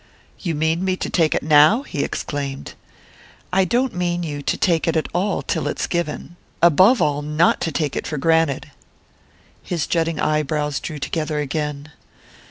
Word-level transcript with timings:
"You 0.39 0.55
mean 0.55 0.83
me 0.83 0.97
to 0.97 1.11
take 1.11 1.35
it 1.35 1.43
now?" 1.43 1.83
he 1.83 2.03
exclaimed. 2.03 2.73
"I 3.53 3.65
don't 3.65 3.93
mean 3.93 4.23
you 4.23 4.41
to 4.41 4.57
take 4.57 4.87
it 4.87 4.97
at 4.97 5.07
all 5.13 5.43
till 5.43 5.67
it's 5.67 5.85
given 5.85 6.37
above 6.59 7.03
all 7.03 7.21
not 7.21 7.61
to 7.61 7.71
take 7.71 7.95
it 7.95 8.07
for 8.07 8.17
granted!" 8.17 8.71
His 9.61 9.85
jutting 9.85 10.17
brows 10.45 10.79
drew 10.79 10.97
together 10.97 11.37
again. 11.37 11.91